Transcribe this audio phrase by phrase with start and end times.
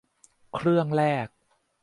[0.55, 1.27] เครื่องแรก